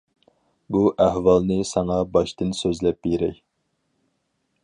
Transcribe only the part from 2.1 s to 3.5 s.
باشتىن سۆزلەپ بېرەي.